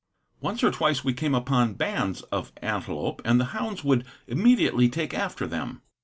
[0.39, 5.13] Once or twice we came upon bands of antelope, and the hounds would immediately take
[5.13, 5.83] after them.